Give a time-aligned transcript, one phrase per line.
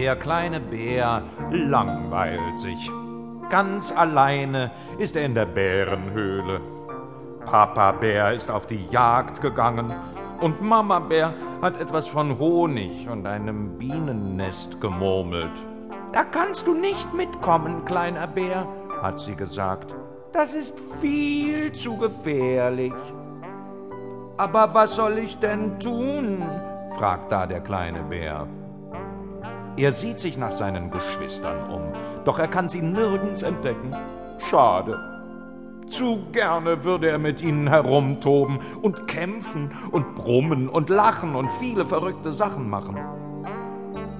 [0.00, 2.90] Der kleine Bär langweilt sich.
[3.50, 6.62] Ganz alleine ist er in der Bärenhöhle.
[7.44, 9.92] Papa Bär ist auf die Jagd gegangen
[10.40, 15.52] und Mama Bär hat etwas von Honig und einem Bienennest gemurmelt.
[16.14, 18.66] Da kannst du nicht mitkommen, kleiner Bär,
[19.02, 19.92] hat sie gesagt.
[20.32, 22.94] Das ist viel zu gefährlich.
[24.38, 26.42] Aber was soll ich denn tun?
[26.96, 28.46] fragt da der kleine Bär.
[29.76, 31.82] Er sieht sich nach seinen Geschwistern um,
[32.24, 33.94] doch er kann sie nirgends entdecken.
[34.38, 34.98] Schade.
[35.88, 41.84] Zu gerne würde er mit ihnen herumtoben und kämpfen und brummen und lachen und viele
[41.84, 42.96] verrückte Sachen machen.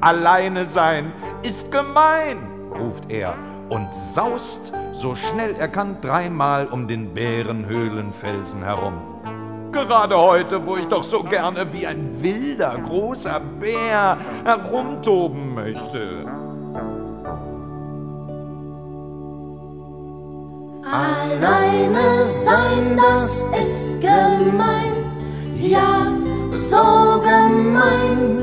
[0.00, 2.38] Alleine sein ist gemein,
[2.72, 3.34] ruft er
[3.68, 8.94] und saust, so schnell er kann, dreimal um den Bärenhöhlenfelsen herum.
[9.72, 16.22] Gerade heute, wo ich doch so gerne wie ein wilder, großer Bär herumtoben möchte.
[20.90, 24.94] Alleine sein, das ist gemein,
[25.60, 26.12] ja,
[26.52, 28.38] so gemein.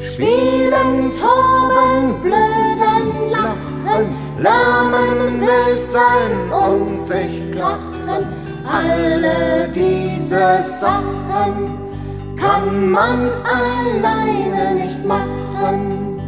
[0.00, 4.06] Spielen, toben, blöden, lachen,
[4.38, 11.78] lärmen, wild sein und sich krachen alle diese Sachen
[12.36, 16.18] kann man alleine nicht machen.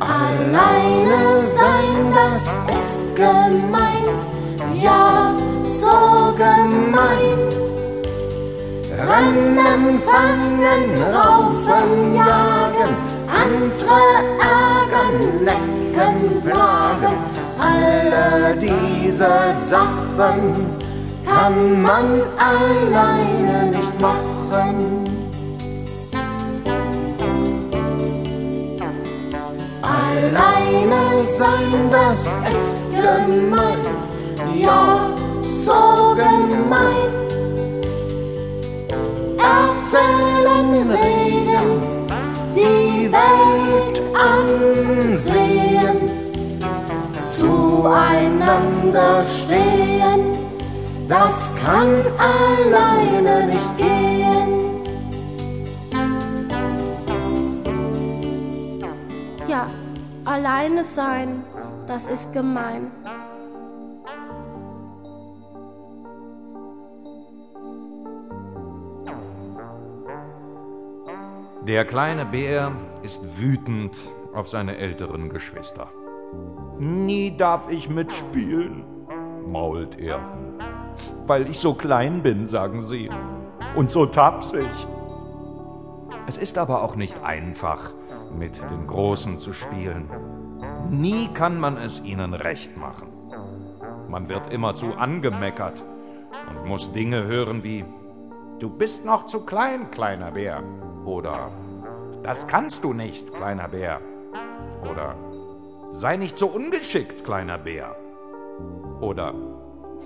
[0.00, 2.44] Alleine sein, das
[2.74, 4.06] ist gemein,
[4.82, 5.34] ja,
[5.64, 7.38] so gemein.
[9.08, 10.84] Rennen, fangen,
[11.14, 12.92] raufen, jagen,
[13.28, 14.00] andere
[14.40, 17.31] ärgern, lecken, plagen
[17.62, 19.30] alle diese
[19.70, 20.54] Sachen
[21.24, 22.06] kann man
[22.38, 25.02] alleine nicht machen.
[29.82, 32.20] Alleine sein, das
[32.52, 33.84] ist gemein,
[34.54, 35.10] ja,
[35.64, 37.12] so gemein.
[39.38, 41.51] Erzählen, reden,
[48.92, 50.32] zueinander stehen,
[51.08, 51.88] das kann
[52.18, 54.82] alleine nicht gehen.
[59.48, 59.66] Ja,
[60.24, 61.44] alleine sein,
[61.86, 62.90] das ist gemein.
[71.66, 72.72] Der kleine Bär
[73.04, 73.94] ist wütend
[74.34, 75.88] auf seine älteren Geschwister.
[76.78, 78.84] Nie darf ich mitspielen,
[79.46, 80.18] mault er.
[81.26, 83.08] Weil ich so klein bin, sagen sie,
[83.76, 84.68] und so tapsig.
[86.26, 87.90] Es ist aber auch nicht einfach,
[88.38, 90.08] mit den Großen zu spielen.
[90.90, 93.08] Nie kann man es ihnen recht machen.
[94.08, 95.82] Man wird immerzu angemeckert
[96.50, 97.84] und muss Dinge hören wie
[98.58, 100.62] Du bist noch zu klein, kleiner Bär.
[101.04, 101.50] Oder
[102.22, 104.00] Das kannst du nicht, kleiner Bär.
[104.88, 105.16] Oder
[105.92, 107.94] Sei nicht so ungeschickt, kleiner Bär.
[109.02, 109.34] Oder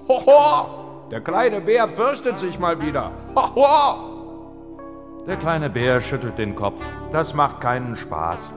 [0.08, 3.12] Hoho, der kleine Bär fürchtet sich mal wieder.
[3.36, 5.24] Hoho.
[5.28, 6.84] Der kleine Bär schüttelt den Kopf.
[7.12, 8.52] Das macht keinen Spaß.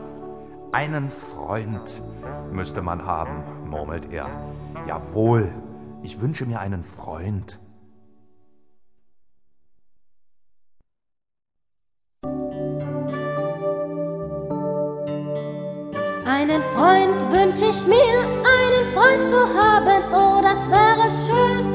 [0.71, 2.01] Einen Freund
[2.51, 4.27] müsste man haben, murmelt er.
[4.87, 5.53] Jawohl,
[6.01, 7.59] ich wünsche mir einen Freund.
[16.29, 21.65] Einen Freund wünsch ich mir, einen Freund zu haben, oh, das wäre schön.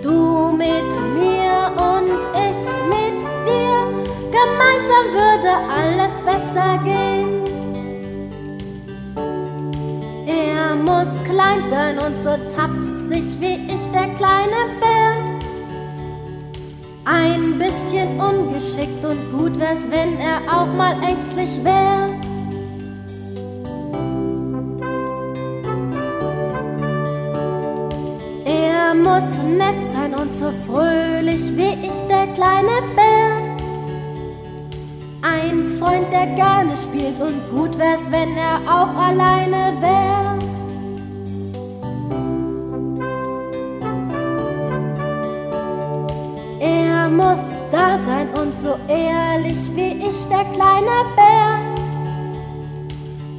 [0.00, 0.88] Du mit
[1.18, 2.08] mir und
[2.38, 3.78] ich mit dir,
[4.30, 7.30] gemeinsam würde alles besser gehen.
[10.28, 15.16] Er muss klein sein und so tapsig wie ich, der kleine Bär.
[17.06, 22.17] Ein bisschen ungeschickt und gut wär's, wenn er auch mal ängstlich wär.
[29.08, 33.30] Muss nett sein und so fröhlich wie ich, der kleine Bär.
[35.22, 40.38] Ein Freund, der gerne spielt und gut wär's, wenn er auch alleine wär.
[46.60, 51.50] Er muss da sein und so ehrlich wie ich, der kleine Bär.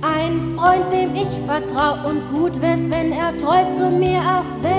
[0.01, 4.78] Ein Freund, dem ich vertrau und gut wär's, wenn er treu zu mir auch wär.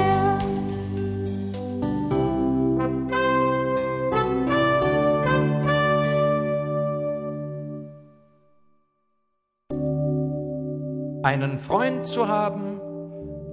[11.22, 12.80] Einen Freund zu haben,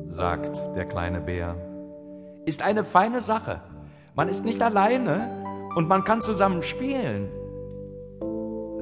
[0.07, 1.53] sagt der kleine Bär,
[2.45, 3.59] ist eine feine Sache.
[4.15, 5.29] Man ist nicht alleine
[5.75, 7.27] und man kann zusammen spielen.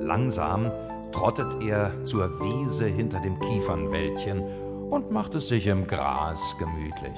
[0.01, 0.69] Langsam
[1.11, 4.43] trottet er zur Wiese hinter dem Kiefernwäldchen
[4.91, 7.17] und macht es sich im Gras gemütlich.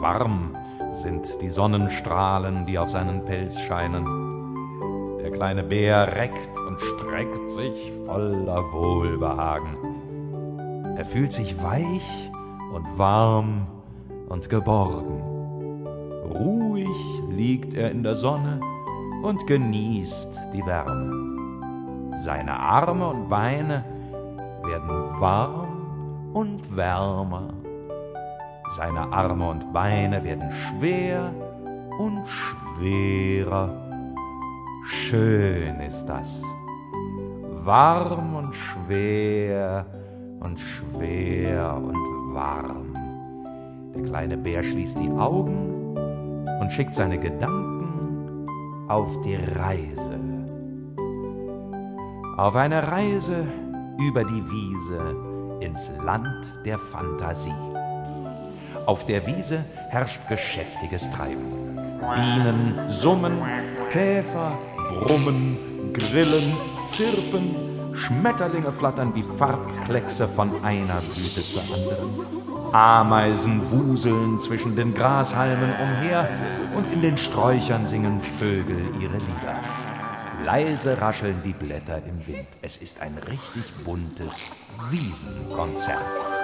[0.00, 0.56] Warm
[1.02, 4.06] sind die Sonnenstrahlen, die auf seinen Pelz scheinen.
[5.20, 9.91] Der kleine Bär reckt und streckt sich voller Wohlbehagen.
[11.02, 12.30] Er fühlt sich weich
[12.72, 13.66] und warm
[14.28, 15.84] und geborgen.
[16.38, 16.86] Ruhig
[17.28, 18.60] liegt er in der Sonne
[19.24, 22.22] und genießt die Wärme.
[22.22, 23.84] Seine Arme und Beine
[24.64, 27.52] werden warm und wärmer.
[28.76, 31.32] Seine Arme und Beine werden schwer
[31.98, 33.70] und schwerer.
[34.86, 36.42] Schön ist das.
[37.64, 39.84] Warm und schwer
[40.44, 42.94] und schwer und warm.
[43.94, 45.96] Der kleine Bär schließt die Augen
[46.60, 48.46] und schickt seine Gedanken
[48.88, 50.20] auf die Reise.
[52.36, 53.46] Auf eine Reise
[53.98, 57.52] über die Wiese ins Land der Fantasie.
[58.86, 61.78] Auf der Wiese herrscht geschäftiges Treiben.
[62.00, 63.34] Bienen summen,
[63.90, 64.50] Käfer
[64.88, 65.56] brummen,
[65.92, 66.56] grillen,
[66.86, 67.54] zirpen,
[67.94, 72.74] Schmetterlinge flattern wie Farbkleckse von einer Blüte zur anderen.
[72.74, 76.28] Ameisen wuseln zwischen den Grashalmen umher
[76.74, 79.60] und in den Sträuchern singen Vögel ihre Lieder.
[80.44, 82.48] Leise rascheln die Blätter im Wind.
[82.62, 84.50] Es ist ein richtig buntes
[84.90, 86.41] Wiesenkonzert.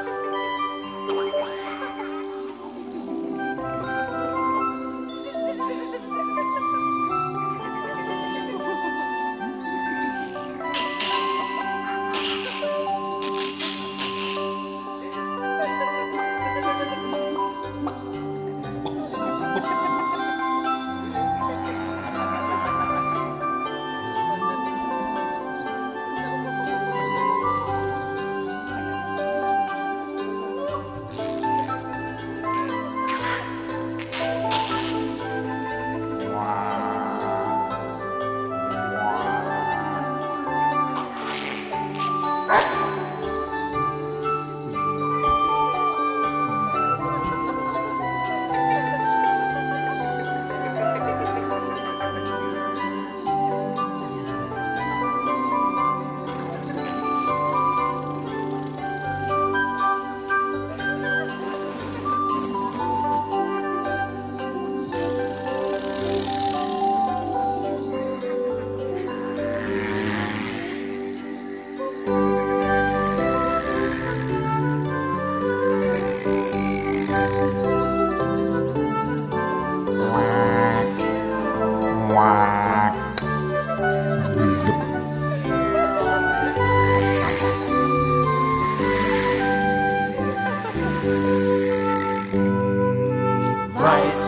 [82.19, 82.27] Weißt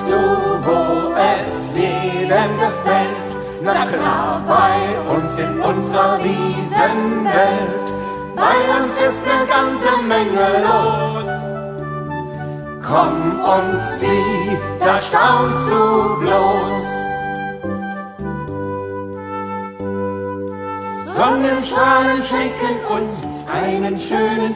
[0.09, 0.21] du,
[0.63, 3.31] wo es jedem gefällt?
[3.63, 7.93] Na klar, bei uns in unserer Wiesenwelt.
[8.37, 11.27] Bei uns ist ne ganze Menge los.
[12.87, 17.10] Komm und sieh, da staunst du bloß.
[21.21, 24.55] Sonnenstrahlen schenken uns einen schönen